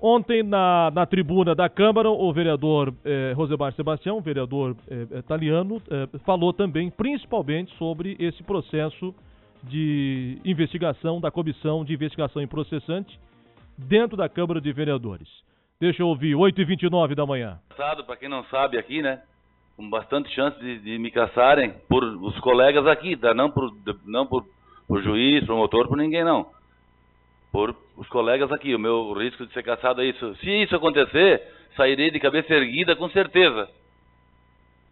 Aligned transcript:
Ontem, 0.00 0.44
na, 0.44 0.92
na 0.92 1.06
tribuna 1.06 1.56
da 1.56 1.68
Câmara, 1.68 2.08
o 2.08 2.32
vereador 2.32 2.94
eh, 3.04 3.32
Rosemar 3.34 3.72
Sebastião, 3.72 4.20
vereador 4.20 4.76
eh, 4.88 5.18
italiano, 5.18 5.82
eh, 5.90 6.06
falou 6.24 6.52
também, 6.52 6.88
principalmente, 6.88 7.74
sobre 7.76 8.16
esse 8.20 8.40
processo 8.44 9.12
de 9.64 10.38
investigação 10.44 11.20
da 11.20 11.32
Comissão 11.32 11.84
de 11.84 11.94
Investigação 11.94 12.40
em 12.40 12.46
Processante 12.46 13.18
dentro 13.76 14.16
da 14.16 14.28
Câmara 14.28 14.60
de 14.60 14.72
Vereadores. 14.72 15.28
Deixa 15.80 16.02
eu 16.02 16.06
ouvir, 16.06 16.34
8h29 16.34 17.16
da 17.16 17.26
manhã. 17.26 17.58
Para 17.76 18.16
quem 18.16 18.28
não 18.28 18.44
sabe 18.44 18.78
aqui, 18.78 19.02
né? 19.02 19.20
Com 19.76 19.90
bastante 19.90 20.32
chance 20.32 20.58
de, 20.60 20.78
de, 20.78 20.98
me 20.98 21.10
caçarem 21.10 21.72
por 21.88 22.04
os 22.04 22.38
colegas 22.38 22.86
aqui, 22.86 23.16
tá? 23.16 23.34
Não 23.34 23.50
por, 23.50 23.68
não 24.06 24.26
por, 24.26 24.44
por 24.86 25.02
juiz, 25.02 25.44
promotor, 25.44 25.88
por 25.88 25.96
ninguém, 25.96 26.22
não. 26.22 26.46
Por 27.52 27.74
os 27.96 28.08
colegas 28.08 28.50
aqui. 28.52 28.74
O 28.74 28.78
meu 28.78 29.12
risco 29.12 29.46
de 29.46 29.52
ser 29.52 29.62
caçado 29.62 30.00
é 30.00 30.06
isso. 30.06 30.34
Se 30.36 30.50
isso 30.62 30.74
acontecer, 30.76 31.42
sairei 31.76 32.10
de 32.10 32.20
cabeça 32.20 32.54
erguida 32.54 32.94
com 32.96 33.08
certeza. 33.10 33.68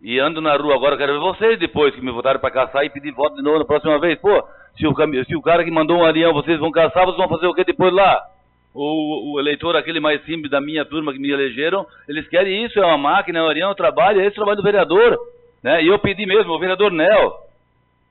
E 0.02 0.18
ando 0.18 0.40
na 0.40 0.54
rua 0.56 0.74
agora, 0.74 0.96
quero 0.96 1.14
ver 1.14 1.20
vocês 1.20 1.58
depois 1.58 1.94
que 1.94 2.00
me 2.00 2.12
votaram 2.12 2.38
para 2.38 2.50
caçar 2.50 2.84
e 2.84 2.90
pedir 2.90 3.12
voto 3.12 3.36
de 3.36 3.42
novo 3.42 3.60
na 3.60 3.64
próxima 3.64 3.98
vez. 3.98 4.18
Pô, 4.20 4.46
se 4.76 4.86
o, 4.86 4.94
se 5.24 5.36
o 5.36 5.42
cara 5.42 5.64
que 5.64 5.70
mandou 5.70 5.98
um 5.98 6.04
arião 6.04 6.32
vocês 6.34 6.58
vão 6.58 6.70
caçar, 6.70 7.04
vocês 7.04 7.16
vão 7.16 7.28
fazer 7.28 7.46
o 7.46 7.54
que 7.54 7.64
depois 7.64 7.92
lá? 7.92 8.22
O, 8.74 9.32
o, 9.32 9.40
eleitor, 9.40 9.74
aquele 9.74 10.00
mais 10.00 10.22
simples 10.26 10.50
da 10.50 10.60
minha 10.60 10.84
turma 10.84 11.12
que 11.12 11.18
me 11.18 11.30
elegeram, 11.30 11.86
eles 12.06 12.28
querem 12.28 12.66
isso, 12.66 12.78
é 12.78 12.84
uma 12.84 12.98
máquina, 12.98 13.38
é 13.38 13.42
um 13.42 13.48
arião, 13.48 13.70
é 13.70 13.72
um 13.72 13.76
trabalho, 13.76 14.20
é 14.20 14.26
esse 14.26 14.32
o 14.32 14.34
trabalho 14.34 14.58
do 14.58 14.62
vereador. 14.62 15.18
Né? 15.62 15.82
E 15.82 15.86
eu 15.86 15.98
pedi 15.98 16.26
mesmo, 16.26 16.52
o 16.52 16.58
vereador 16.58 16.92
Nel, 16.92 17.40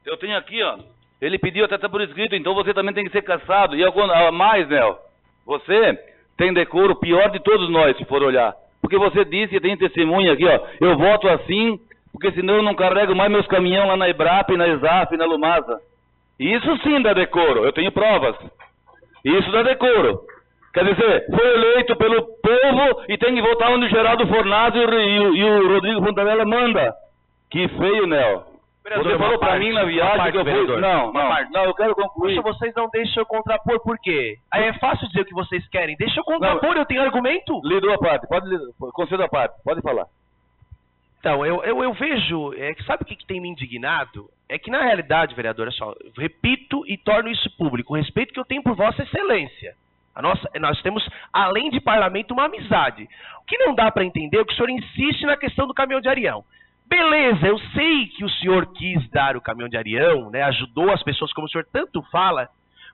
eu 0.08 0.18
tenho 0.18 0.36
aqui, 0.36 0.64
ó, 0.64 0.80
ele 1.22 1.40
pediu 1.40 1.66
até, 1.66 1.76
até 1.76 1.88
por 1.88 2.02
escrito, 2.02 2.36
então 2.36 2.54
você 2.54 2.74
também 2.74 2.94
tem 2.94 3.05
que 3.05 3.12
ser 3.12 3.22
caçado. 3.22 3.76
E 3.76 3.82
eu, 3.82 3.92
mais, 4.32 4.68
Nel, 4.68 4.98
você 5.46 5.98
tem 6.38 6.54
decoro 6.54 6.96
pior 6.96 7.30
de 7.30 7.40
todos 7.40 7.70
nós, 7.70 7.96
se 7.98 8.05
for 8.05 8.22
olhar. 8.22 8.54
Porque 8.82 8.98
você 8.98 9.26
disse, 9.26 9.55
e 9.55 9.62
tem 9.62 9.78
testemunha 9.78 10.34
aqui, 10.34 10.46
ó, 10.46 10.60
eu 10.80 10.98
voto 10.98 11.27
assim, 11.30 11.80
porque 12.12 12.32
senão 12.32 12.55
eu 12.55 12.63
não 12.63 12.76
carrego 12.76 13.16
mais 13.16 13.32
meus 13.32 13.48
caminhões 13.48 13.88
lá 13.88 13.98
na 13.98 14.10
EBRAP, 14.10 14.52
na 14.52 14.68
ESAF, 14.68 15.18
na 15.18 15.26
Lumasa. 15.26 15.80
Isso 16.40 16.77
sim 16.84 17.02
dá 17.02 17.13
decoro, 17.13 17.66
eu 17.66 17.74
tenho 17.74 17.91
provas. 17.91 18.36
Isso 19.24 19.52
dá 19.52 19.63
decoro. 19.63 20.21
Quer 20.74 20.84
dizer, 20.93 21.26
foi 21.34 21.48
eleito 21.54 21.96
pelo 21.96 22.21
povo 22.21 23.02
e 23.08 23.18
tem 23.18 23.34
que 23.34 23.41
votar 23.41 23.71
onde 23.71 23.86
o 23.86 23.90
Geraldo 23.90 24.27
Fornazzo 24.27 24.77
e, 24.77 24.82
e, 24.84 25.40
e 25.40 25.43
o 25.46 25.74
Rodrigo 25.74 26.05
Fontanella 26.05 26.46
manda. 26.46 26.93
Que 27.49 27.68
feio, 27.70 28.05
Nel. 28.05 28.55
Vereador, 28.86 29.12
você 29.12 29.18
falou 29.18 29.40
para 29.40 29.58
mim 29.58 29.74
na 29.74 29.84
viagem 29.84 30.18
parte, 30.18 30.32
que 30.32 30.38
eu 30.38 30.46
fui. 30.46 30.80
Não, 30.80 31.12
não, 31.12 31.50
não, 31.50 31.64
eu 31.64 31.74
quero 31.74 31.96
concluir. 31.96 32.36
Poxa, 32.36 32.54
vocês 32.54 32.76
não 32.76 32.88
deixam 32.90 33.24
eu 33.24 33.26
contrapor, 33.26 33.80
por 33.80 33.98
quê? 33.98 34.38
Aí 34.52 34.66
é 34.66 34.74
fácil 34.74 35.08
dizer 35.08 35.22
o 35.22 35.26
que 35.26 35.34
vocês 35.34 35.68
querem. 35.70 35.96
Deixa 35.98 36.20
eu 36.20 36.24
contrapor, 36.24 36.76
não, 36.76 36.82
eu 36.82 36.86
tenho 36.86 37.02
argumento. 37.02 37.60
Lido 37.64 37.92
a 37.92 37.98
parte, 37.98 38.27
pode 38.27 38.48
concedo 38.94 39.24
a 39.24 39.27
parte, 39.27 39.55
pode 39.64 39.82
falar. 39.82 40.05
Então, 41.18 41.44
eu, 41.44 41.64
eu, 41.64 41.84
eu 41.84 41.94
vejo, 41.94 42.54
é, 42.54 42.76
sabe 42.86 43.02
o 43.02 43.05
que, 43.08 43.16
que 43.16 43.26
tem 43.26 43.42
me 43.42 43.50
indignado? 43.50 44.30
É 44.48 44.60
que 44.60 44.70
na 44.70 44.84
realidade, 44.84 45.34
vereador, 45.34 45.68
é 45.68 45.72
só, 45.72 45.96
repito 46.16 46.86
e 46.86 46.96
torno 46.96 47.32
isso 47.32 47.49
público, 47.58 47.94
o 47.94 47.98
respeito 47.98 48.36
que 48.36 48.40
eu 48.40 48.46
tenho 48.46 48.62
por 48.62 48.76
Vossa 48.76 49.02
Excelência. 49.02 49.74
A 50.14 50.22
nossa, 50.22 50.48
nós 50.60 50.80
temos, 50.84 51.04
além 51.34 51.72
de 51.72 51.82
parlamento, 51.82 52.36
uma 52.36 52.46
amizade. 52.46 53.10
O 53.42 53.46
que 53.48 53.58
não 53.58 53.74
dá 53.74 53.90
para 53.90 54.05
entender 54.05 54.40
é 54.40 54.46
que 54.46 54.54
o 54.54 54.55
senhor 54.55 54.70
insiste 54.70 55.26
na 55.26 55.36
questão 55.36 55.66
do 55.66 55.74
caminhão 55.74 55.99
de 55.99 56.08
Arião. 56.08 56.46
Beleza, 56.88 57.48
eu 57.48 57.58
sei 57.74 58.08
que 58.08 58.24
o 58.24 58.30
senhor 58.30 58.72
quis 58.74 59.10
dar 59.10 59.36
o 59.36 59.41
caminhão 59.41 59.70
de 59.70 59.78
Arião, 59.78 60.30
né, 60.30 60.44
ajudou 60.44 60.92
as 60.92 61.02
pessoas, 61.04 61.34
como 61.34 61.48
o 61.48 61.50
senhor 61.50 61.66
tanto 61.72 62.02
fala, 62.12 62.48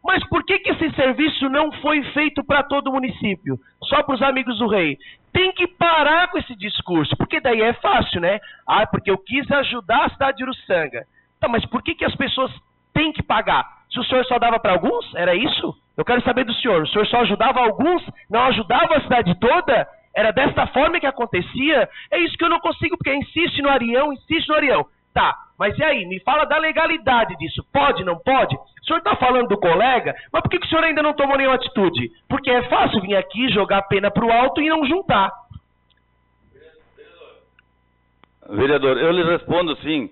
mas 0.04 0.28
por 0.30 0.44
que, 0.44 0.58
que 0.60 0.72
esse 0.72 0.92
serviço 0.96 1.48
não 1.50 1.72
foi 1.74 2.02
feito 2.12 2.44
para 2.44 2.64
todo 2.64 2.88
o 2.88 2.94
município? 2.94 3.60
Só 3.84 4.02
para 4.02 4.16
os 4.16 4.22
amigos 4.22 4.58
do 4.58 4.68
rei? 4.68 4.98
Tem 5.32 5.52
que 5.52 5.68
parar 5.68 6.30
com 6.30 6.38
esse 6.38 6.56
discurso, 6.56 7.16
porque 7.18 7.40
daí 7.40 7.62
é 7.62 7.74
fácil, 7.74 8.20
né? 8.20 8.40
Ah, 8.68 8.86
porque 8.88 9.12
eu 9.12 9.18
quis 9.18 9.50
ajudar 9.52 10.06
a 10.06 10.10
cidade 10.10 10.38
de 10.38 10.44
Uruçanga. 10.44 11.06
Tá, 11.40 11.48
mas 11.48 11.66
por 11.68 11.84
que, 11.84 11.94
que 11.94 12.06
as 12.06 12.16
pessoas 12.16 12.52
têm 12.94 13.12
que 13.14 13.22
pagar? 13.22 13.66
Se 13.92 14.00
o 14.00 14.04
senhor 14.06 14.26
só 14.26 14.40
dava 14.40 14.60
para 14.60 14.74
alguns, 14.74 15.14
era 15.16 15.36
isso? 15.36 15.76
Eu 15.96 16.06
quero 16.06 16.22
saber 16.24 16.46
do 16.46 16.54
senhor. 16.56 16.82
O 16.82 16.88
senhor 16.88 17.06
só 17.08 17.22
ajudava 17.22 17.60
alguns, 17.60 18.04
não 18.30 18.42
ajudava 18.46 18.96
a 18.96 19.02
cidade 19.02 19.36
toda? 19.40 19.88
Era 20.16 20.32
desta 20.32 20.68
forma 20.68 21.00
que 21.00 21.06
acontecia? 21.06 21.90
É 22.12 22.20
isso 22.20 22.38
que 22.38 22.44
eu 22.44 22.50
não 22.50 22.60
consigo, 22.60 22.98
porque 22.98 23.14
insiste 23.14 23.62
no 23.62 23.70
Arião, 23.70 24.12
insiste 24.12 24.50
no 24.50 24.56
Arião. 24.56 24.86
Tá, 25.14 25.36
mas 25.60 25.78
e 25.78 25.84
aí? 25.84 26.06
Me 26.06 26.20
fala 26.22 26.46
da 26.46 26.58
legalidade 26.58 27.36
disso. 27.38 27.66
Pode, 27.72 28.04
não 28.04 28.18
pode? 28.18 28.56
O 28.56 28.86
senhor 28.86 29.00
está 29.00 29.16
falando 29.16 29.48
do 29.48 29.58
colega, 29.58 30.16
mas 30.32 30.42
por 30.42 30.50
que, 30.50 30.60
que 30.60 30.66
o 30.66 30.70
senhor 30.70 30.84
ainda 30.84 31.04
não 31.04 31.14
tomou 31.14 31.38
nenhuma 31.38 31.56
atitude? 31.56 32.12
Porque 32.30 32.50
é 32.50 32.64
fácil 32.64 33.02
vir 33.02 33.16
aqui 33.16 33.50
jogar 33.50 33.80
a 33.80 33.84
pena 33.84 34.10
para 34.10 34.26
o 34.26 34.32
alto 34.32 34.62
e 34.62 34.70
não 34.70 34.86
juntar. 34.86 35.32
Vereador, 38.50 38.98
eu 38.98 39.12
lhe 39.12 39.24
respondo 39.24 39.76
sim. 39.78 40.10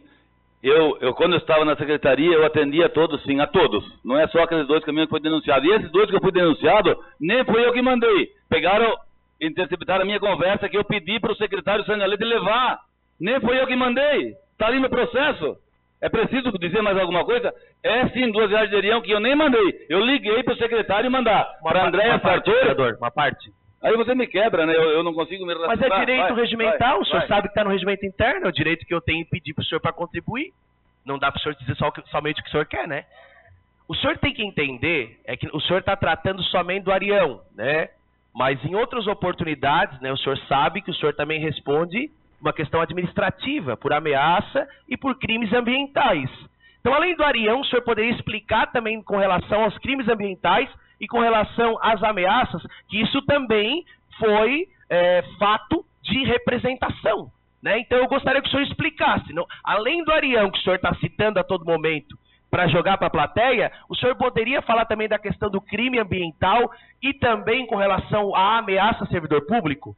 Eu, 0.62 0.98
eu, 1.00 1.14
quando 1.14 1.34
eu 1.34 1.40
estava 1.40 1.64
na 1.64 1.76
secretaria, 1.78 2.34
eu 2.34 2.46
atendia 2.46 2.88
a 2.88 2.90
todos, 2.90 3.24
sim, 3.24 3.40
a 3.40 3.48
todos. 3.48 3.84
Não 4.04 4.20
é 4.20 4.28
só 4.28 4.44
aqueles 4.44 4.68
dois 4.68 4.84
que 4.84 5.08
foi 5.08 5.20
denunciado. 5.22 5.66
E 5.66 5.72
esses 5.72 5.90
dois 5.92 6.10
que 6.10 6.16
eu 6.18 6.22
fui 6.22 6.32
denunciado, 6.32 6.98
nem 7.20 7.46
fui 7.46 7.66
eu 7.66 7.72
que 7.72 7.82
mandei. 7.82 8.30
Pegaram, 8.50 8.94
interceptaram 9.42 10.04
a 10.04 10.06
minha 10.06 10.20
conversa 10.20 10.68
que 10.70 10.78
eu 10.78 10.84
pedi 10.84 11.20
para 11.20 11.32
o 11.32 11.36
secretário 11.36 11.86
Sangalete 11.86 12.24
levar. 12.24 12.80
Nem 13.20 13.40
foi 13.40 13.60
eu 13.60 13.68
que 13.68 13.76
mandei. 13.76 14.34
Está 14.52 14.68
ali 14.68 14.80
no 14.80 14.90
processo. 14.90 15.58
É 16.02 16.08
preciso 16.08 16.52
dizer 16.58 16.82
mais 16.82 16.98
alguma 16.98 17.26
coisa? 17.26 17.54
É 17.84 18.08
sim, 18.10 18.32
duas 18.32 18.50
viagens 18.50 18.70
de 18.70 18.76
Arião 18.78 19.02
que 19.02 19.12
eu 19.12 19.20
nem 19.20 19.36
mandei. 19.36 19.86
Eu 19.90 20.00
liguei 20.00 20.44
para 20.44 20.54
o 20.54 20.58
secretário 20.58 21.12
mandar. 21.12 21.46
Para 21.62 21.88
Andréa 21.88 22.20
Sartori. 22.20 22.96
Uma 22.98 23.12
parte. 23.12 23.52
Aí 23.82 23.96
você 23.96 24.14
me 24.14 24.28
quebra, 24.28 24.66
né? 24.66 24.76
Eu, 24.76 24.90
eu 24.92 25.04
não 25.04 25.14
consigo 25.14 25.46
me 25.46 25.56
Mas 25.56 25.82
é 25.82 26.00
direito 26.00 26.34
vai, 26.34 26.42
regimental, 26.42 26.96
vai, 26.96 27.00
o 27.00 27.06
senhor 27.06 27.20
vai. 27.20 27.28
sabe 27.28 27.42
que 27.44 27.48
está 27.50 27.64
no 27.64 27.70
regimento 27.70 28.06
interno, 28.06 28.46
é 28.46 28.50
o 28.50 28.54
direito 28.54 28.86
que 28.86 28.94
eu 28.94 29.00
tenho 29.00 29.22
em 29.22 29.26
pedir 29.26 29.54
para 29.54 29.62
o 29.62 29.66
senhor 29.66 29.80
para 29.80 29.94
contribuir. 29.94 30.52
Não 31.06 31.18
dá 31.18 31.32
para 31.32 31.40
o 31.40 31.42
senhor 31.42 31.56
dizer 31.56 31.76
só, 31.76 31.92
somente 32.12 32.42
o 32.42 32.44
que 32.44 32.50
o 32.50 32.52
senhor 32.52 32.66
quer, 32.66 32.88
né? 32.88 33.06
O 33.88 33.96
senhor 33.96 34.18
tem 34.18 34.34
que 34.34 34.44
entender 34.44 35.20
é 35.26 35.36
que 35.36 35.48
o 35.54 35.62
senhor 35.62 35.80
está 35.80 35.96
tratando 35.96 36.44
somente 36.44 36.84
do 36.84 36.92
Arião, 36.92 37.42
né? 37.56 37.90
Mas 38.40 38.64
em 38.64 38.74
outras 38.74 39.06
oportunidades, 39.06 40.00
né, 40.00 40.14
o 40.14 40.18
senhor 40.18 40.38
sabe 40.48 40.82
que 40.82 40.90
o 40.90 40.94
senhor 40.94 41.14
também 41.14 41.42
responde 41.42 42.10
uma 42.40 42.54
questão 42.54 42.80
administrativa, 42.80 43.76
por 43.76 43.92
ameaça 43.92 44.66
e 44.88 44.96
por 44.96 45.20
crimes 45.20 45.52
ambientais. 45.52 46.30
Então, 46.80 46.94
além 46.94 47.18
do 47.18 47.24
Arião, 47.26 47.60
o 47.60 47.66
senhor 47.66 47.82
poderia 47.82 48.12
explicar 48.12 48.72
também 48.72 49.04
com 49.04 49.18
relação 49.18 49.66
aos 49.66 49.78
crimes 49.80 50.08
ambientais 50.08 50.70
e 51.02 51.06
com 51.06 51.20
relação 51.20 51.78
às 51.82 52.02
ameaças, 52.02 52.64
que 52.88 53.02
isso 53.02 53.22
também 53.24 53.84
foi 54.18 54.70
é, 54.90 55.22
fato 55.38 55.84
de 56.02 56.24
representação. 56.24 57.30
Né? 57.62 57.80
Então 57.80 57.98
eu 57.98 58.08
gostaria 58.08 58.42
que 58.42 58.48
o 58.48 58.52
senhor 58.52 58.64
explicasse. 58.64 59.34
Não, 59.34 59.46
além 59.66 60.02
do 60.06 60.14
Arião, 60.14 60.50
que 60.50 60.60
o 60.60 60.62
senhor 60.62 60.78
está 60.78 60.96
citando 60.96 61.42
a 61.42 61.44
todo 61.44 61.66
momento 61.66 62.18
para 62.50 62.68
jogar 62.68 62.98
para 62.98 63.08
a 63.08 63.12
plateia, 63.12 63.72
o 63.88 63.96
senhor 63.96 64.16
poderia 64.16 64.62
falar 64.62 64.86
também 64.86 65.08
da 65.08 65.20
questão 65.20 65.50
do 65.50 65.62
crime 65.62 66.00
ambiental 66.00 66.72
e 67.02 67.14
também 67.14 67.66
com 67.68 67.76
relação 67.76 68.36
à 68.36 68.58
ameaça 68.58 69.04
a 69.04 69.08
servidor 69.08 69.46
público? 69.46 69.96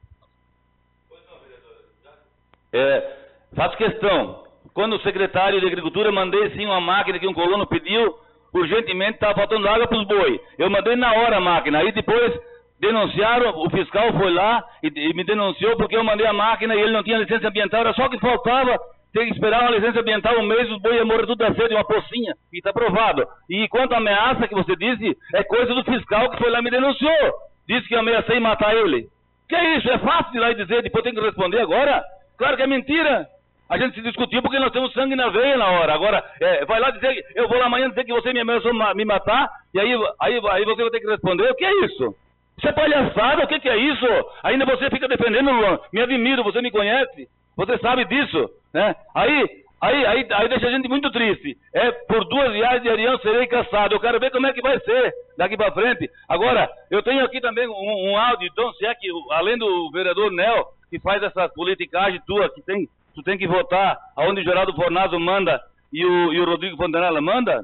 É, 2.73 3.17
faço 3.55 3.77
questão. 3.77 4.43
Quando 4.73 4.95
o 4.95 5.01
secretário 5.01 5.59
de 5.59 5.67
Agricultura 5.67 6.11
mandei 6.11 6.51
sim 6.51 6.65
uma 6.65 6.79
máquina 6.79 7.19
que 7.19 7.27
um 7.27 7.33
colono 7.33 7.67
pediu, 7.67 8.15
urgentemente 8.53 9.13
estava 9.13 9.35
faltando 9.35 9.67
água 9.67 9.87
para 9.87 9.97
os 9.97 10.07
boi. 10.07 10.39
Eu 10.57 10.69
mandei 10.69 10.95
na 10.95 11.13
hora 11.13 11.37
a 11.37 11.41
máquina. 11.41 11.79
Aí 11.79 11.91
depois 11.91 12.33
denunciaram, 12.79 13.51
o 13.57 13.69
fiscal 13.69 14.11
foi 14.13 14.33
lá 14.33 14.63
e, 14.81 14.87
e, 14.87 15.13
me 15.13 15.23
denunciou 15.23 15.77
porque 15.77 15.95
eu 15.95 16.03
mandei 16.03 16.25
a 16.25 16.33
máquina 16.33 16.75
e 16.75 16.81
ele 16.81 16.91
não 16.91 17.03
tinha 17.03 17.17
licença 17.17 17.47
ambiental. 17.47 17.81
Era 17.81 17.93
só 17.93 18.07
que 18.09 18.19
faltava 18.19 18.79
ter 19.13 19.25
que 19.25 19.33
esperar 19.33 19.61
uma 19.61 19.71
licença 19.71 19.99
ambiental 19.99 20.37
um 20.39 20.45
mês, 20.45 20.69
os 20.69 20.81
boi 20.81 20.95
iam 20.95 21.05
morrer 21.05 21.25
tudo 21.25 21.35
da 21.35 21.53
sede, 21.53 21.73
uma 21.73 21.85
pocinha. 21.85 22.33
E 22.51 22.57
está 22.57 22.71
provado. 22.71 23.25
E 23.49 23.67
quanto 23.67 23.93
à 23.93 23.97
ameaça 23.97 24.47
que 24.47 24.55
você 24.55 24.75
disse, 24.75 25.17
é 25.33 25.43
coisa 25.43 25.73
do 25.73 25.83
fiscal 25.83 26.29
que 26.29 26.37
foi 26.37 26.49
lá 26.49 26.59
e 26.59 26.63
me 26.63 26.71
denunciou. 26.71 27.33
Disse 27.67 27.87
que 27.87 27.95
eu 27.95 27.99
ameacei 27.99 28.39
matar 28.39 28.75
ele. 28.75 29.07
Que 29.49 29.55
é 29.55 29.77
isso? 29.77 29.89
É 29.91 29.97
fácil 29.99 30.31
de 30.31 30.39
lá 30.39 30.51
e 30.51 30.55
dizer, 30.55 30.81
depois 30.81 31.03
tem 31.03 31.13
que 31.13 31.21
responder 31.21 31.59
agora? 31.59 32.01
Claro 32.37 32.55
que 32.55 32.63
é 32.63 32.67
mentira. 32.67 33.27
A 33.69 33.77
gente 33.77 33.95
se 33.95 34.01
discutiu 34.01 34.41
porque 34.41 34.59
nós 34.59 34.71
temos 34.71 34.91
sangue 34.93 35.15
na 35.15 35.29
veia 35.29 35.57
na 35.57 35.67
hora. 35.67 35.93
Agora, 35.93 36.23
é, 36.41 36.65
vai 36.65 36.79
lá 36.79 36.89
dizer, 36.89 37.23
eu 37.35 37.47
vou 37.47 37.57
lá 37.57 37.65
amanhã 37.65 37.89
dizer 37.89 38.03
que 38.03 38.13
você 38.13 38.33
me 38.33 38.39
ameaçou 38.41 38.73
me 38.73 39.05
matar, 39.05 39.49
e 39.73 39.79
aí, 39.79 39.93
aí, 40.21 40.41
aí 40.51 40.65
você 40.65 40.81
vai 40.81 40.91
ter 40.91 40.99
que 40.99 41.09
responder. 41.09 41.49
O 41.49 41.55
que 41.55 41.65
é 41.65 41.85
isso? 41.85 42.15
Isso 42.57 42.67
é 42.67 42.73
palhaçada, 42.73 43.43
o 43.43 43.47
que, 43.47 43.59
que 43.59 43.69
é 43.69 43.77
isso? 43.77 44.05
Ainda 44.43 44.65
você 44.65 44.89
fica 44.89 45.07
defendendo, 45.07 45.51
Luan. 45.51 45.79
Me 45.93 46.01
admiro, 46.01 46.43
você 46.43 46.61
me 46.61 46.69
conhece. 46.69 47.27
Você 47.61 47.77
sabe 47.77 48.05
disso, 48.05 48.49
né? 48.73 48.95
Aí, 49.13 49.63
aí, 49.79 50.05
aí, 50.07 50.27
aí 50.31 50.49
deixa 50.49 50.67
a 50.67 50.71
gente 50.71 50.89
muito 50.89 51.11
triste. 51.11 51.55
É, 51.71 51.91
por 51.91 52.25
duas 52.25 52.51
viagens 52.53 52.81
de 52.81 52.89
Arião 52.89 53.19
serei 53.19 53.45
caçado. 53.45 53.93
Eu 53.93 53.99
quero 53.99 54.19
ver 54.19 54.31
como 54.31 54.47
é 54.47 54.53
que 54.53 54.63
vai 54.63 54.79
ser 54.79 55.13
daqui 55.37 55.55
para 55.55 55.71
frente. 55.71 56.09
Agora, 56.27 56.67
eu 56.89 57.03
tenho 57.03 57.23
aqui 57.23 57.39
também 57.39 57.67
um, 57.67 58.11
um 58.11 58.17
áudio, 58.17 58.47
então, 58.47 58.73
se 58.73 58.85
é 58.87 58.95
que, 58.95 59.07
além 59.29 59.59
do 59.59 59.91
vereador 59.91 60.31
Nel, 60.31 60.69
que 60.89 60.99
faz 60.99 61.21
essa 61.21 61.47
politicagem 61.49 62.19
tua, 62.25 62.49
que 62.49 62.63
tem 62.63 62.89
tu 63.13 63.21
tem 63.21 63.37
que 63.37 63.47
votar 63.47 63.95
aonde 64.15 64.41
o 64.41 64.43
Geraldo 64.43 64.73
Fornazo 64.73 65.19
manda 65.19 65.61
e 65.93 66.03
o, 66.03 66.33
e 66.33 66.39
o 66.39 66.45
Rodrigo 66.45 66.77
Fontanella 66.77 67.21
manda? 67.21 67.63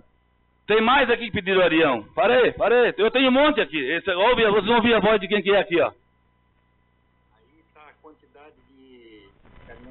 Tem 0.67 0.79
mais 0.79 1.09
aqui 1.09 1.25
que 1.25 1.31
pediram 1.31 1.63
Arião. 1.63 2.05
Parei, 2.13 2.51
parei. 2.51 2.93
Eu 2.97 3.09
tenho 3.09 3.29
um 3.29 3.31
monte 3.31 3.61
aqui. 3.61 3.79
Esse, 3.79 4.11
ouve, 4.11 4.45
vocês 4.45 4.65
vão 4.65 4.75
ouvir 4.75 4.93
a 4.93 4.99
voz 4.99 5.19
de 5.19 5.27
quem 5.27 5.41
que 5.41 5.55
é 5.55 5.59
aqui, 5.59 5.81
ó. 5.81 5.91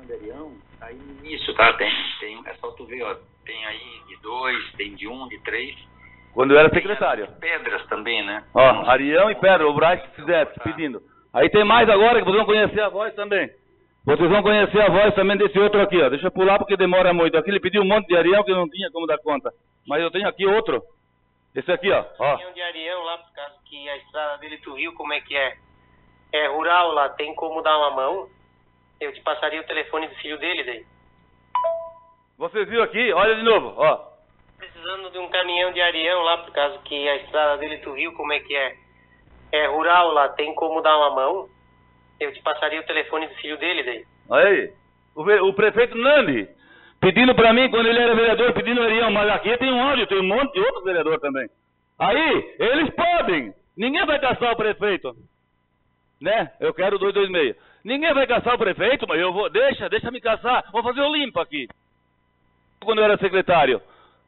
De 0.07 0.13
Arião, 0.13 0.53
tá 0.79 0.87
aí 0.87 0.97
no 0.97 1.25
início, 1.25 1.55
tá? 1.55 1.73
Tem, 1.75 1.91
tem, 2.21 2.41
é 2.47 2.55
só 2.55 2.71
tu 2.73 2.87
ver, 2.87 3.03
ó, 3.03 3.15
tem 3.45 3.67
aí 3.67 4.03
de 4.09 4.17
dois, 4.23 4.73
tem 4.73 4.95
de 4.95 5.09
um, 5.09 5.29
de 5.29 5.39
três. 5.43 5.77
Quando 6.33 6.53
eu 6.53 6.59
era 6.59 6.69
secretário. 6.71 7.29
Pedras 7.41 7.87
também, 7.87 8.25
né? 8.25 8.45
Ó, 8.55 8.91
Arião 8.91 9.31
e 9.31 9.35
Pedra, 9.35 9.67
o 9.67 9.75
Braz 9.75 10.01
que 10.03 10.17
fizesse, 10.17 10.61
pedindo. 10.61 11.01
Aí 11.33 11.49
tem 11.51 11.65
mais 11.65 11.89
agora 11.89 12.19
que 12.19 12.25
vocês 12.25 12.37
vão 12.37 12.47
conhecer 12.47 12.81
a 12.81 12.89
voz 12.89 13.15
também. 13.15 13.51
Vocês 14.05 14.31
vão 14.31 14.43
conhecer 14.43 14.81
a 14.81 14.89
voz 14.89 15.15
também 15.15 15.37
desse 15.37 15.59
outro 15.59 15.81
aqui, 15.83 16.01
ó. 16.01 16.09
Deixa 16.09 16.29
eu 16.29 16.31
pular 16.31 16.59
porque 16.59 16.77
demora 16.77 17.13
muito. 17.13 17.37
Aqui 17.37 17.51
ele 17.51 17.59
pediu 17.59 17.83
um 17.83 17.87
monte 17.87 18.07
de 18.07 18.17
Arião 18.17 18.45
que 18.45 18.53
não 18.53 18.69
tinha 18.69 18.91
como 18.93 19.07
dar 19.07 19.19
conta. 19.19 19.51
Mas 19.87 20.01
eu 20.01 20.11
tenho 20.11 20.29
aqui 20.29 20.47
outro. 20.47 20.83
Esse 21.55 21.73
aqui, 21.73 21.91
ó. 21.91 22.05
ó. 22.19 22.37
de 22.37 22.63
Arião 22.63 23.03
lá, 23.03 23.19
por 23.19 23.33
causa 23.35 23.55
que 23.65 23.89
a 23.89 23.97
estrada 23.97 24.39
dele 24.39 24.59
tu 24.59 24.75
viu 24.75 24.93
como 24.95 25.13
é 25.13 25.21
que 25.21 25.37
é. 25.37 25.57
É 26.33 26.49
rural 26.49 26.93
lá, 26.93 27.09
tem 27.09 27.35
como 27.35 27.63
dar 27.63 27.77
uma 27.79 27.91
mão. 27.91 28.29
Eu 29.01 29.13
te 29.13 29.21
passaria 29.23 29.61
o 29.61 29.67
telefone 29.67 30.09
do 30.09 30.15
filho 30.17 30.39
dele 30.39 30.65
daí. 30.65 30.85
Vocês 32.39 32.69
viram 32.69 32.85
aqui? 32.85 33.13
Olha 33.13 33.35
de 33.35 33.43
novo, 33.43 33.75
ó. 33.77 34.17
Precisando 34.59 35.11
de 35.11 35.19
um 35.19 35.29
caminhão 35.29 35.73
de 35.73 35.81
Arião 35.81 36.23
lá, 36.23 36.39
por 36.39 36.53
causa 36.53 36.79
que 36.79 37.09
a 37.09 37.17
estrada 37.17 37.59
dele 37.59 37.79
tu 37.79 37.93
viu 37.93 38.13
como 38.13 38.33
é 38.33 38.41
que 38.41 38.55
é. 38.55 38.77
É 39.53 39.67
rural 39.69 40.13
lá, 40.13 40.29
tem 40.31 40.55
como 40.55 40.83
dar 40.83 40.97
uma 40.97 41.11
mão. 41.15 41.49
Eu 42.19 42.33
te 42.33 42.43
passaria 42.43 42.81
o 42.81 42.87
telefone 42.87 43.27
do 43.29 43.35
filho 43.37 43.59
dele 43.59 43.83
daí. 43.83 44.05
Olha 44.29 44.49
aí. 44.49 44.73
O, 45.15 45.49
o 45.49 45.55
prefeito 45.55 45.97
Nandi 45.97 46.49
pedindo 47.01 47.35
pra 47.35 47.53
mim, 47.53 47.71
quando 47.71 47.87
ele 47.87 48.01
era 48.01 48.15
vereador, 48.15 48.53
pedindo 48.53 48.83
Arião, 48.83 49.11
mas 49.11 49.29
aqui 49.31 49.57
tem 49.59 49.73
um 49.73 49.81
áudio, 49.81 50.07
tem 50.07 50.19
um 50.19 50.27
monte 50.27 50.53
de 50.53 50.61
outros 50.61 50.85
vereadores 50.85 51.21
também. 51.21 51.49
Aí, 51.99 52.57
eles 52.59 52.91
podem. 52.91 53.55
Ninguém 53.77 54.05
vai 54.05 54.19
caçar 54.19 54.53
o 54.53 54.57
prefeito. 54.57 55.15
Né? 56.21 56.51
Eu 56.61 56.73
quero 56.75 56.99
226. 56.99 57.57
Ninguém 57.87 58.13
vai 58.13 58.27
caçar 58.27 58.57
o 58.57 58.59
prefeito, 58.59 59.07
mas 59.07 59.21
eu 59.21 59.33
vou. 59.33 59.49
Deixa, 59.49 59.89
deixa 59.89 60.11
me 60.11 60.21
caçar. 60.21 60.65
Vou 60.73 60.83
fazer 60.83 61.01
o 61.03 61.15
limpo 61.15 61.39
aqui. 61.39 61.69
Quando 62.81 62.99
eu 62.99 63.05
era 63.05 63.17
secretário, 63.17 63.81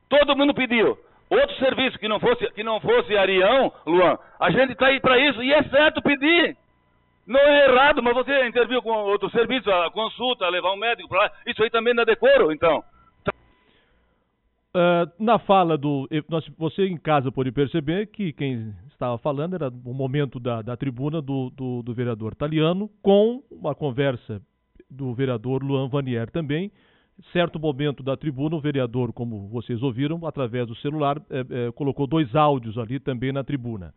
todo 0.09 0.37
mundo 0.37 0.55
pediu. 0.55 0.97
Outro 1.29 1.57
serviço 1.57 1.99
que 1.99 2.07
não 2.07 2.21
fosse, 2.21 2.49
que 2.53 2.63
não 2.63 2.81
fosse 2.81 3.17
Arião, 3.17 3.73
Luan, 3.85 4.17
a 4.39 4.51
gente 4.53 4.77
tá 4.77 4.87
aí 4.87 5.01
pra 5.01 5.19
isso, 5.19 5.43
e 5.43 5.53
é 5.53 5.61
certo 5.65 6.01
pedir. 6.01 6.57
Não 7.27 7.41
é 7.41 7.69
errado, 7.69 8.01
mas 8.01 8.15
você 8.15 8.47
interviu 8.47 8.81
com 8.81 8.93
outro 8.93 9.29
serviço, 9.31 9.69
a 9.73 9.91
consulta, 9.91 10.49
levar 10.49 10.73
um 10.73 10.77
médico 10.77 11.09
pra 11.09 11.23
lá. 11.23 11.33
Isso 11.45 11.61
aí 11.61 11.69
também 11.69 11.93
não 11.93 12.05
é 12.05 12.07
decoro, 12.07 12.53
então. 12.53 12.85
Ah, 14.75 15.11
na 15.19 15.39
fala 15.39 15.79
do. 15.79 16.09
você 16.59 16.87
em 16.87 16.97
casa 16.97 17.33
pôde 17.33 17.51
perceber 17.51 18.07
que 18.09 18.33
quem 18.33 18.75
estava 18.89 19.17
falando 19.19 19.55
era 19.55 19.69
o 19.69 19.95
momento 19.95 20.39
da, 20.39 20.61
da 20.61 20.77
tribuna 20.77 21.23
do, 21.23 21.51
do, 21.51 21.83
do 21.83 21.95
vereador 21.95 22.35
Taliano, 22.35 22.91
com 23.03 23.43
uma 23.51 23.75
conversa 23.75 24.43
do 24.91 25.15
vereador 25.15 25.63
Luan 25.63 25.89
Vanier 25.89 26.31
também. 26.31 26.71
Certo 27.33 27.59
momento 27.59 28.03
da 28.03 28.17
tribuna, 28.17 28.57
o 28.57 28.61
vereador, 28.61 29.13
como 29.13 29.49
vocês 29.49 29.83
ouviram, 29.83 30.25
através 30.25 30.69
do 30.69 30.77
celular, 30.77 31.21
eh, 31.31 31.45
eh, 31.51 31.73
colocou 31.73 32.07
dois 32.07 32.33
áudios 32.37 32.79
ali 32.79 33.01
também 33.01 33.33
na 33.33 33.43
tribuna. 33.43 33.93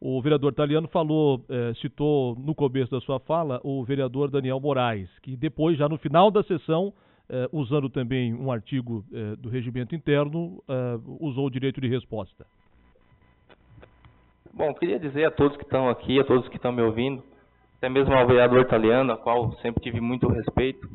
O 0.00 0.20
vereador 0.20 0.52
Taliano 0.52 0.88
falou, 0.88 1.44
eh, 1.48 1.72
citou 1.80 2.34
no 2.34 2.52
começo 2.52 2.90
da 2.90 3.00
sua 3.00 3.20
fala 3.20 3.60
o 3.62 3.84
vereador 3.84 4.28
Daniel 4.28 4.58
Moraes, 4.58 5.08
que 5.22 5.36
depois, 5.36 5.78
já 5.78 5.88
no 5.88 5.98
final 5.98 6.32
da 6.32 6.42
sessão, 6.42 6.92
eh, 7.28 7.48
usando 7.52 7.88
também 7.88 8.34
um 8.34 8.50
artigo 8.50 9.04
eh, 9.12 9.36
do 9.36 9.48
regimento 9.48 9.94
interno, 9.94 10.62
eh, 10.68 10.98
usou 11.20 11.46
o 11.46 11.50
direito 11.50 11.80
de 11.80 11.88
resposta. 11.88 12.46
Bom, 14.52 14.72
queria 14.74 14.98
dizer 14.98 15.24
a 15.24 15.30
todos 15.30 15.56
que 15.56 15.64
estão 15.64 15.88
aqui, 15.88 16.20
a 16.20 16.24
todos 16.24 16.48
que 16.48 16.56
estão 16.56 16.70
me 16.70 16.82
ouvindo, 16.82 17.22
até 17.78 17.88
mesmo 17.88 18.14
ao 18.14 18.26
vereador 18.26 18.60
italiano, 18.60 19.12
a 19.12 19.16
qual 19.16 19.52
sempre 19.56 19.82
tive 19.82 20.00
muito 20.00 20.28
respeito, 20.28 20.88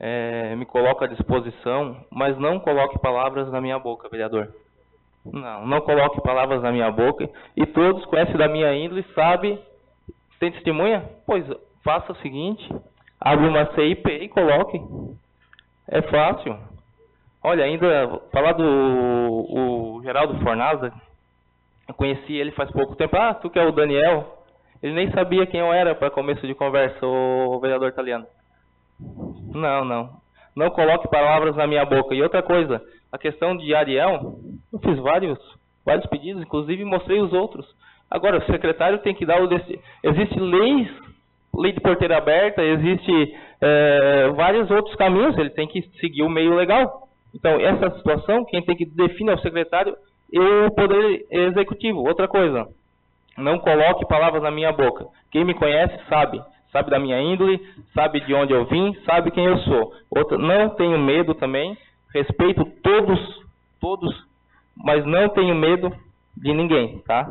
eh, 0.00 0.56
me 0.56 0.66
coloco 0.66 1.04
à 1.04 1.06
disposição, 1.06 2.04
mas 2.10 2.36
não 2.36 2.58
coloque 2.58 2.98
palavras 2.98 3.50
na 3.52 3.60
minha 3.60 3.78
boca, 3.78 4.08
vereador. 4.08 4.52
Não, 5.24 5.64
não 5.64 5.80
coloque 5.80 6.20
palavras 6.20 6.60
na 6.60 6.72
minha 6.72 6.90
boca. 6.90 7.30
E 7.56 7.64
todos 7.66 8.04
conhecem 8.06 8.36
da 8.36 8.48
minha 8.48 8.74
índole, 8.74 9.04
sabe? 9.14 9.60
Tem 10.40 10.50
testemunha? 10.50 11.08
Pois 11.24 11.46
faça 11.84 12.12
o 12.12 12.16
seguinte, 12.16 12.68
abre 13.20 13.46
uma 13.46 13.72
CIP 13.74 14.10
e 14.10 14.28
coloque. 14.28 14.80
É 15.92 16.00
fácil. 16.00 16.56
Olha, 17.44 17.64
ainda 17.64 18.18
falar 18.32 18.52
do 18.52 18.64
o 18.64 20.00
Geraldo 20.02 20.42
Fornaza, 20.42 20.90
eu 21.86 21.92
conheci 21.92 22.32
ele 22.32 22.50
faz 22.52 22.70
pouco 22.70 22.96
tempo. 22.96 23.14
Ah, 23.14 23.34
tu 23.34 23.50
que 23.50 23.58
é 23.58 23.62
o 23.62 23.72
Daniel? 23.72 24.38
Ele 24.82 24.94
nem 24.94 25.10
sabia 25.10 25.44
quem 25.44 25.60
eu 25.60 25.70
era 25.70 25.94
para 25.94 26.10
começo 26.10 26.46
de 26.46 26.54
conversa, 26.54 27.06
o 27.06 27.60
vereador 27.60 27.90
italiano. 27.90 28.26
Não, 29.54 29.84
não. 29.84 30.10
Não 30.56 30.70
coloque 30.70 31.10
palavras 31.10 31.54
na 31.56 31.66
minha 31.66 31.84
boca. 31.84 32.14
E 32.14 32.22
outra 32.22 32.42
coisa, 32.42 32.82
a 33.12 33.18
questão 33.18 33.54
de 33.54 33.74
Ariel, 33.74 34.38
eu 34.72 34.78
fiz 34.78 34.98
vários, 34.98 35.38
vários 35.84 36.06
pedidos, 36.06 36.42
inclusive 36.42 36.86
mostrei 36.86 37.20
os 37.20 37.34
outros. 37.34 37.66
Agora, 38.10 38.38
o 38.38 38.46
secretário 38.46 38.98
tem 39.00 39.14
que 39.14 39.26
dar 39.26 39.42
o 39.42 39.46
destino. 39.46 39.82
Existe 40.02 40.40
leis, 40.40 40.88
lei 41.54 41.72
de 41.72 41.80
porteira 41.80 42.16
aberta, 42.18 42.62
existe 42.62 43.34
eh, 43.60 44.30
vários 44.34 44.70
outros 44.70 44.94
caminhos, 44.96 45.36
ele 45.38 45.50
tem 45.50 45.66
que 45.68 45.82
seguir 46.00 46.22
o 46.22 46.28
meio 46.28 46.54
legal. 46.54 47.08
Então, 47.34 47.60
essa 47.60 47.90
situação, 47.96 48.44
quem 48.44 48.62
tem 48.62 48.76
que 48.76 48.84
definir 48.84 49.32
é 49.32 49.34
o 49.34 49.40
secretário 49.40 49.96
e 50.32 50.38
o 50.38 50.70
poder 50.70 51.26
executivo. 51.30 52.00
Outra 52.00 52.26
coisa, 52.26 52.66
não 53.36 53.58
coloque 53.58 54.06
palavras 54.06 54.42
na 54.42 54.50
minha 54.50 54.72
boca. 54.72 55.06
Quem 55.30 55.44
me 55.44 55.54
conhece 55.54 55.96
sabe, 56.08 56.40
sabe 56.70 56.90
da 56.90 56.98
minha 56.98 57.20
índole, 57.20 57.60
sabe 57.94 58.20
de 58.20 58.34
onde 58.34 58.52
eu 58.52 58.64
vim, 58.66 58.94
sabe 59.04 59.30
quem 59.30 59.44
eu 59.44 59.58
sou. 59.58 59.92
Outra, 60.10 60.36
não 60.38 60.70
tenho 60.70 60.98
medo 60.98 61.34
também, 61.34 61.76
respeito 62.12 62.64
todos, 62.82 63.18
todos, 63.80 64.14
mas 64.76 65.04
não 65.04 65.28
tenho 65.30 65.54
medo 65.54 65.92
de 66.36 66.52
ninguém, 66.52 66.98
tá? 67.06 67.28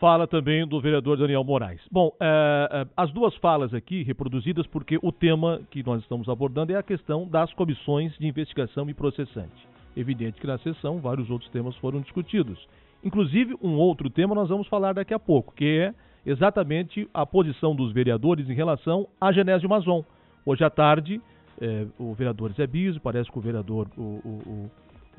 Fala 0.00 0.26
também 0.26 0.66
do 0.66 0.80
vereador 0.80 1.18
Daniel 1.18 1.44
Moraes. 1.44 1.82
Bom, 1.92 2.10
eh, 2.18 2.86
as 2.96 3.12
duas 3.12 3.34
falas 3.36 3.74
aqui 3.74 4.02
reproduzidas 4.02 4.66
porque 4.66 4.98
o 5.02 5.12
tema 5.12 5.60
que 5.70 5.82
nós 5.84 6.00
estamos 6.00 6.26
abordando 6.26 6.72
é 6.72 6.76
a 6.76 6.82
questão 6.82 7.28
das 7.28 7.52
comissões 7.52 8.16
de 8.18 8.26
investigação 8.26 8.88
e 8.88 8.94
processante. 8.94 9.68
Evidente 9.94 10.40
que 10.40 10.46
na 10.46 10.56
sessão 10.56 11.00
vários 11.00 11.28
outros 11.28 11.50
temas 11.50 11.76
foram 11.76 12.00
discutidos. 12.00 12.58
Inclusive, 13.04 13.54
um 13.62 13.74
outro 13.76 14.08
tema 14.08 14.34
nós 14.34 14.48
vamos 14.48 14.66
falar 14.68 14.94
daqui 14.94 15.12
a 15.12 15.18
pouco, 15.18 15.52
que 15.54 15.66
é 15.66 15.94
exatamente 16.24 17.06
a 17.12 17.26
posição 17.26 17.76
dos 17.76 17.92
vereadores 17.92 18.48
em 18.48 18.54
relação 18.54 19.06
à 19.20 19.30
Genésio 19.32 19.68
Mazon. 19.68 20.02
Hoje 20.46 20.64
à 20.64 20.70
tarde, 20.70 21.20
eh, 21.60 21.86
o 21.98 22.14
vereador 22.14 22.52
Zé 22.52 22.66
Biso, 22.66 22.98
parece 23.02 23.30
que 23.30 23.36
o 23.36 23.42
vereador, 23.42 23.86
o- 23.98 24.00
o- 24.24 24.70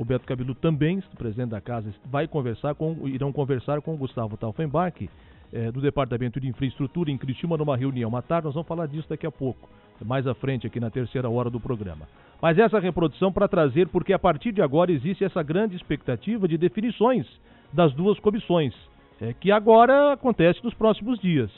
o 0.02 0.06
Beto 0.06 0.26
Cabilu 0.26 0.56
também, 0.56 1.02
presidente 1.18 1.50
da 1.52 1.62
casa, 1.62 1.94
vai 2.06 2.28
conversar 2.28 2.74
com, 2.74 3.08
irão 3.08 3.32
conversar 3.32 3.82
com 3.82 3.94
o 3.94 3.98
Gustavo 3.98 4.36
Taufenbach, 4.36 5.08
eh, 5.54 5.72
do 5.72 5.80
Departamento 5.80 6.40
de 6.40 6.48
Infraestrutura 6.48 7.12
em 7.12 7.18
Criciúma, 7.18 7.56
numa 7.56 7.78
reunião 7.78 8.16
à 8.16 8.22
tarde. 8.22 8.46
Nós 8.46 8.54
vamos 8.56 8.68
falar 8.68 8.88
disso 8.88 9.08
daqui 9.08 9.28
a 9.28 9.32
pouco, 9.32 9.70
mais 10.04 10.26
à 10.26 10.34
frente 10.34 10.66
aqui 10.66 10.80
na 10.80 10.90
terceira 10.90 11.30
hora 11.30 11.50
do 11.52 11.60
programa. 11.60 12.08
Mas 12.42 12.58
essa 12.58 12.80
reprodução 12.80 13.32
para 13.32 13.48
trazer, 13.48 13.88
porque 13.90 14.12
a 14.12 14.18
partir 14.18 14.52
de 14.52 14.62
agora 14.62 14.92
existe 14.92 15.24
essa 15.24 15.44
grande 15.44 15.76
expectativa 15.76 16.48
de 16.48 16.58
definições 16.58 17.28
das 17.72 17.94
duas 17.94 18.20
comissões, 18.20 18.74
eh, 19.22 19.36
que 19.40 19.52
agora 19.52 20.14
acontece 20.14 20.64
nos 20.64 20.74
próximos 20.74 21.20
dias. 21.20 21.52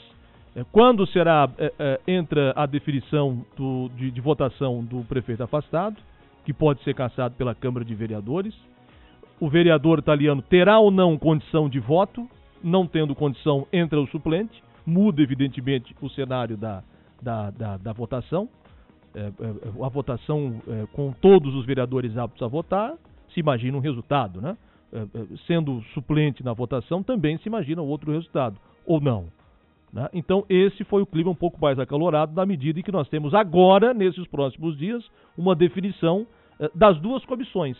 Eh, 0.54 0.64
Quando 0.70 1.06
será 1.06 1.48
entra 2.06 2.52
a 2.54 2.66
definição 2.66 3.44
do- 3.56 3.88
de, 3.96 4.10
de 4.10 4.20
votação 4.20 4.84
do 4.84 5.02
prefeito 5.04 5.42
afastado, 5.42 5.96
que 6.44 6.52
pode 6.52 6.82
ser 6.82 6.94
cassado 6.94 7.34
pela 7.34 7.54
Câmara 7.54 7.84
de 7.84 7.94
Vereadores? 7.94 8.54
O 9.40 9.48
vereador 9.48 9.98
italiano 9.98 10.42
terá 10.42 10.78
ou 10.78 10.90
não 10.90 11.18
condição 11.18 11.68
de 11.68 11.80
voto? 11.80 12.28
Não 12.62 12.86
tendo 12.86 13.14
condição, 13.14 13.66
entra 13.72 14.00
o 14.00 14.06
suplente. 14.06 14.62
Muda, 14.86 15.22
evidentemente, 15.22 15.94
o 16.00 16.08
cenário 16.10 16.56
da, 16.56 16.82
da, 17.20 17.50
da, 17.50 17.76
da 17.76 17.92
votação. 17.92 18.48
É, 19.14 19.20
é, 19.20 19.84
a 19.84 19.88
votação 19.88 20.60
é, 20.68 20.86
com 20.92 21.12
todos 21.12 21.54
os 21.54 21.64
vereadores 21.64 22.16
aptos 22.16 22.42
a 22.42 22.48
votar, 22.48 22.94
se 23.32 23.40
imagina 23.40 23.76
um 23.76 23.80
resultado, 23.80 24.40
né? 24.40 24.56
É, 24.92 24.98
é, 24.98 25.26
sendo 25.46 25.82
suplente 25.94 26.44
na 26.44 26.52
votação, 26.52 27.02
também 27.02 27.38
se 27.38 27.48
imagina 27.48 27.82
outro 27.82 28.12
resultado, 28.12 28.56
ou 28.86 29.00
não. 29.00 29.26
Né? 29.94 30.08
Então, 30.12 30.44
esse 30.48 30.82
foi 30.84 31.02
o 31.02 31.06
clima 31.06 31.30
um 31.30 31.36
pouco 31.36 31.60
mais 31.60 31.78
acalorado, 31.78 32.34
na 32.34 32.44
medida 32.44 32.80
em 32.80 32.82
que 32.82 32.90
nós 32.90 33.08
temos 33.08 33.32
agora, 33.32 33.94
nesses 33.94 34.26
próximos 34.26 34.76
dias, 34.76 35.08
uma 35.38 35.54
definição 35.54 36.26
eh, 36.58 36.68
das 36.74 36.98
duas 37.00 37.24
comissões. 37.24 37.78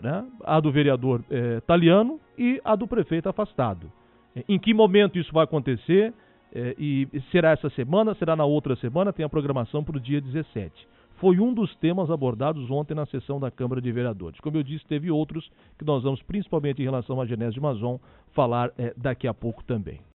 Né? 0.00 0.24
A 0.44 0.60
do 0.60 0.70
vereador 0.70 1.24
eh, 1.28 1.60
Taliano 1.66 2.20
e 2.38 2.60
a 2.64 2.76
do 2.76 2.86
prefeito 2.86 3.28
afastado. 3.28 3.90
Eh, 4.36 4.44
Em 4.48 4.60
que 4.60 4.72
momento 4.72 5.18
isso 5.18 5.32
vai 5.32 5.42
acontecer? 5.42 6.14
Eh, 6.54 6.76
e 6.78 7.08
será 7.32 7.50
essa 7.50 7.68
semana? 7.70 8.14
Será 8.14 8.36
na 8.36 8.44
outra 8.44 8.76
semana? 8.76 9.12
Tem 9.12 9.24
a 9.24 9.28
programação 9.28 9.82
para 9.82 9.96
o 9.96 10.00
dia 10.00 10.20
17. 10.20 10.86
Foi 11.16 11.40
um 11.40 11.52
dos 11.52 11.74
temas 11.76 12.12
abordados 12.12 12.70
ontem 12.70 12.94
na 12.94 13.06
sessão 13.06 13.40
da 13.40 13.50
Câmara 13.50 13.80
de 13.80 13.90
Vereadores. 13.90 14.38
Como 14.38 14.56
eu 14.56 14.62
disse, 14.62 14.84
teve 14.86 15.10
outros 15.10 15.50
que 15.76 15.84
nós 15.84 16.04
vamos, 16.04 16.22
principalmente 16.22 16.80
em 16.80 16.84
relação 16.84 17.20
à 17.20 17.26
Genésio 17.26 17.60
Mazon, 17.60 17.98
falar 18.32 18.70
eh, 18.78 18.94
daqui 18.96 19.26
a 19.26 19.34
pouco 19.34 19.64
também. 19.64 20.00